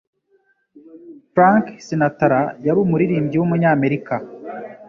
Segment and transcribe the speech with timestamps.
[1.33, 4.15] Frank Sinatra yari umuririmbyi w umunyamerika.